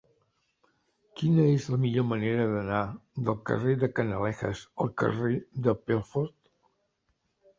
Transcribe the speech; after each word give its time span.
Quina 1.19 1.43
és 1.49 1.65
la 1.73 1.77
millor 1.81 2.05
manera 2.13 2.47
d'anar 2.53 2.79
del 3.27 3.37
carrer 3.49 3.75
de 3.83 3.89
Canalejas 3.99 4.63
al 4.85 4.91
carrer 5.03 5.35
de 5.67 5.75
Pelfort? 5.91 6.37